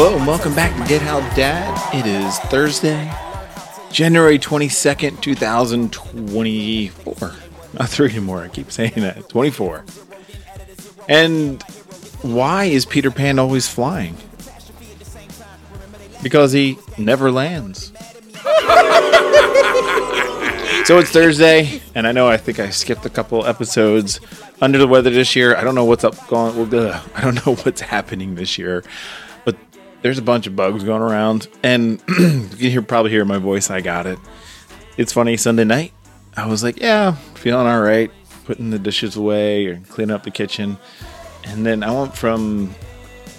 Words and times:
Hello 0.00 0.16
and 0.16 0.28
welcome 0.28 0.54
back 0.54 0.80
to 0.80 0.88
Get 0.88 1.02
Help 1.02 1.24
Dad. 1.34 1.92
It 1.92 2.06
is 2.06 2.38
Thursday, 2.38 3.12
January 3.90 4.38
22nd, 4.38 5.20
2024. 5.20 7.32
Not 7.74 7.88
three 7.88 8.10
anymore. 8.10 8.44
I 8.44 8.48
keep 8.48 8.70
saying 8.70 8.92
that. 8.94 9.28
24. 9.28 9.84
And 11.08 11.60
why 12.22 12.66
is 12.66 12.86
Peter 12.86 13.10
Pan 13.10 13.40
always 13.40 13.66
flying? 13.66 14.16
Because 16.22 16.52
he 16.52 16.78
never 16.96 17.32
lands. 17.32 17.86
so 20.84 21.00
it's 21.00 21.10
Thursday, 21.10 21.82
and 21.96 22.06
I 22.06 22.12
know 22.12 22.28
I 22.28 22.36
think 22.36 22.60
I 22.60 22.70
skipped 22.70 23.04
a 23.04 23.10
couple 23.10 23.44
episodes 23.44 24.20
under 24.60 24.78
the 24.78 24.86
weather 24.86 25.10
this 25.10 25.34
year. 25.34 25.56
I 25.56 25.64
don't 25.64 25.74
know 25.74 25.86
what's 25.86 26.04
up 26.04 26.28
going. 26.28 26.72
Ugh, 26.72 27.10
I 27.16 27.20
don't 27.20 27.44
know 27.44 27.56
what's 27.56 27.80
happening 27.80 28.36
this 28.36 28.58
year, 28.58 28.84
but 29.44 29.56
there's 30.02 30.18
a 30.18 30.22
bunch 30.22 30.46
of 30.46 30.56
bugs 30.56 30.84
going 30.84 31.02
around, 31.02 31.48
and 31.62 32.02
you 32.08 32.48
can 32.48 32.56
hear, 32.58 32.82
probably 32.82 33.10
hear 33.10 33.24
my 33.24 33.38
voice. 33.38 33.70
I 33.70 33.80
got 33.80 34.06
it. 34.06 34.18
It's 34.96 35.12
funny. 35.12 35.36
Sunday 35.36 35.64
night, 35.64 35.92
I 36.36 36.46
was 36.46 36.62
like, 36.62 36.80
yeah, 36.80 37.12
feeling 37.34 37.66
all 37.66 37.80
right, 37.80 38.10
putting 38.44 38.70
the 38.70 38.78
dishes 38.78 39.16
away 39.16 39.66
or 39.66 39.76
cleaning 39.88 40.14
up 40.14 40.22
the 40.22 40.30
kitchen, 40.30 40.78
and 41.44 41.64
then 41.64 41.82
I 41.82 41.90
went 41.90 42.16
from 42.16 42.74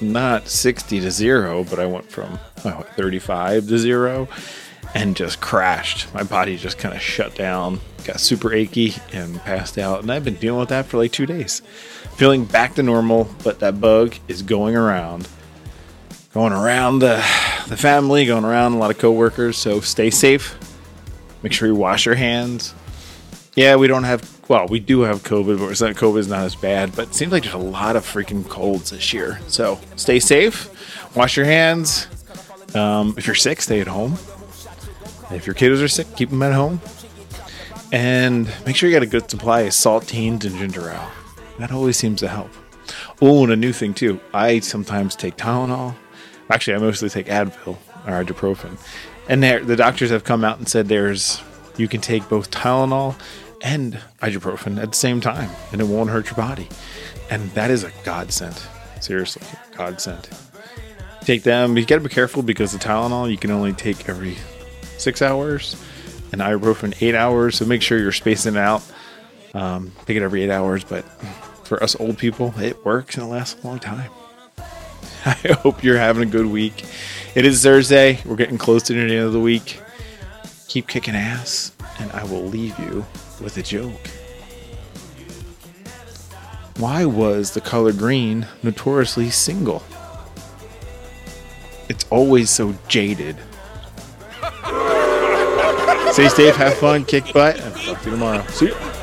not 0.00 0.48
60 0.48 1.00
to 1.00 1.10
zero, 1.10 1.64
but 1.64 1.78
I 1.78 1.86
went 1.86 2.10
from 2.10 2.38
oh, 2.64 2.84
35 2.96 3.68
to 3.68 3.78
zero 3.78 4.28
and 4.94 5.16
just 5.16 5.40
crashed. 5.40 6.12
My 6.14 6.22
body 6.22 6.56
just 6.56 6.78
kind 6.78 6.94
of 6.94 7.00
shut 7.00 7.34
down, 7.34 7.80
got 8.04 8.20
super 8.20 8.52
achy, 8.52 8.94
and 9.12 9.38
passed 9.40 9.78
out. 9.78 10.02
And 10.02 10.10
I've 10.10 10.24
been 10.24 10.36
dealing 10.36 10.60
with 10.60 10.70
that 10.70 10.86
for 10.86 10.98
like 10.98 11.12
two 11.12 11.26
days. 11.26 11.60
Feeling 12.16 12.44
back 12.44 12.74
to 12.74 12.82
normal, 12.82 13.28
but 13.44 13.60
that 13.60 13.80
bug 13.80 14.16
is 14.28 14.42
going 14.42 14.76
around. 14.76 15.28
Going 16.38 16.52
around 16.52 17.00
the, 17.00 17.16
the 17.66 17.76
family, 17.76 18.24
going 18.24 18.44
around 18.44 18.74
a 18.74 18.78
lot 18.78 18.92
of 18.92 18.98
coworkers. 18.98 19.58
So 19.58 19.80
stay 19.80 20.08
safe. 20.08 20.56
Make 21.42 21.52
sure 21.52 21.66
you 21.66 21.74
wash 21.74 22.06
your 22.06 22.14
hands. 22.14 22.76
Yeah, 23.56 23.74
we 23.74 23.88
don't 23.88 24.04
have, 24.04 24.38
well, 24.48 24.68
we 24.68 24.78
do 24.78 25.00
have 25.00 25.24
COVID, 25.24 25.58
but 25.58 25.72
it's 25.72 25.80
not, 25.80 25.96
COVID 25.96 26.18
is 26.18 26.28
not 26.28 26.44
as 26.44 26.54
bad. 26.54 26.94
But 26.94 27.08
it 27.08 27.14
seems 27.16 27.32
like 27.32 27.42
there's 27.42 27.56
a 27.56 27.58
lot 27.58 27.96
of 27.96 28.04
freaking 28.04 28.48
colds 28.48 28.90
this 28.90 29.12
year. 29.12 29.40
So 29.48 29.80
stay 29.96 30.20
safe. 30.20 31.16
Wash 31.16 31.36
your 31.36 31.44
hands. 31.44 32.06
Um, 32.72 33.14
if 33.18 33.26
you're 33.26 33.34
sick, 33.34 33.60
stay 33.60 33.80
at 33.80 33.88
home. 33.88 34.12
If 35.32 35.44
your 35.44 35.56
kiddos 35.56 35.82
are 35.82 35.88
sick, 35.88 36.06
keep 36.14 36.30
them 36.30 36.44
at 36.44 36.52
home. 36.52 36.80
And 37.90 38.48
make 38.64 38.76
sure 38.76 38.88
you 38.88 38.94
got 38.94 39.02
a 39.02 39.06
good 39.06 39.28
supply 39.28 39.62
of 39.62 39.70
saltines 39.70 40.44
and 40.44 40.56
ginger 40.56 40.88
ale. 40.88 41.10
That 41.58 41.72
always 41.72 41.96
seems 41.96 42.20
to 42.20 42.28
help. 42.28 42.52
Oh, 43.20 43.42
and 43.42 43.52
a 43.52 43.56
new 43.56 43.72
thing 43.72 43.92
too. 43.92 44.20
I 44.32 44.60
sometimes 44.60 45.16
take 45.16 45.36
Tylenol. 45.36 45.96
Actually, 46.50 46.76
I 46.76 46.78
mostly 46.78 47.08
take 47.08 47.26
Advil 47.26 47.76
or 48.06 48.24
ibuprofen. 48.24 48.78
And 49.28 49.42
there, 49.42 49.62
the 49.62 49.76
doctors 49.76 50.10
have 50.10 50.24
come 50.24 50.44
out 50.44 50.58
and 50.58 50.68
said 50.68 50.88
there's 50.88 51.42
you 51.76 51.88
can 51.88 52.00
take 52.00 52.28
both 52.28 52.50
Tylenol 52.50 53.14
and 53.62 53.98
ibuprofen 54.20 54.80
at 54.80 54.90
the 54.90 54.96
same 54.96 55.20
time, 55.20 55.50
and 55.72 55.80
it 55.80 55.84
won't 55.84 56.10
hurt 56.10 56.26
your 56.26 56.36
body. 56.36 56.68
And 57.30 57.50
that 57.50 57.70
is 57.70 57.84
a 57.84 57.92
godsend. 58.04 58.60
Seriously, 59.00 59.46
godsend. 59.76 60.28
Take 61.22 61.42
them. 61.42 61.76
You 61.76 61.84
got 61.84 61.96
to 61.96 62.00
be 62.00 62.08
careful 62.08 62.42
because 62.42 62.72
the 62.72 62.78
Tylenol 62.78 63.30
you 63.30 63.36
can 63.36 63.50
only 63.50 63.72
take 63.72 64.08
every 64.08 64.36
six 64.96 65.22
hours, 65.22 65.76
and 66.32 66.40
ibuprofen 66.40 67.00
eight 67.00 67.14
hours. 67.14 67.56
So 67.56 67.64
make 67.64 67.82
sure 67.82 67.98
you're 67.98 68.12
spacing 68.12 68.54
it 68.54 68.58
out. 68.58 68.82
Um, 69.54 69.92
take 70.06 70.16
it 70.16 70.22
every 70.22 70.42
eight 70.42 70.50
hours, 70.50 70.84
but 70.84 71.02
for 71.64 71.82
us 71.82 71.98
old 71.98 72.18
people, 72.18 72.54
it 72.58 72.84
works 72.84 73.16
and 73.16 73.26
it 73.26 73.28
lasts 73.28 73.62
a 73.62 73.66
long 73.66 73.78
time. 73.78 74.10
I 75.44 75.52
hope 75.60 75.84
you're 75.84 75.98
having 75.98 76.22
a 76.22 76.30
good 76.30 76.46
week. 76.46 76.86
It 77.34 77.44
is 77.44 77.62
Thursday. 77.62 78.18
We're 78.24 78.36
getting 78.36 78.56
close 78.56 78.82
to 78.84 78.94
the 78.94 79.00
end 79.00 79.12
of 79.12 79.34
the 79.34 79.40
week. 79.40 79.78
Keep 80.68 80.88
kicking 80.88 81.14
ass, 81.14 81.72
and 81.98 82.10
I 82.12 82.24
will 82.24 82.44
leave 82.44 82.78
you 82.78 83.04
with 83.38 83.58
a 83.58 83.62
joke. 83.62 84.08
Why 86.78 87.04
was 87.04 87.50
the 87.50 87.60
color 87.60 87.92
green 87.92 88.46
notoriously 88.62 89.28
single? 89.28 89.82
It's 91.90 92.06
always 92.08 92.48
so 92.48 92.74
jaded. 92.88 93.36
Stay 96.12 96.28
safe, 96.28 96.56
have 96.56 96.78
fun, 96.78 97.04
kick 97.04 97.34
butt, 97.34 97.60
and 97.60 97.74
talk 97.76 97.98
to 98.00 98.04
you 98.06 98.12
tomorrow. 98.12 98.46
See 98.46 98.68
ya. 98.68 98.97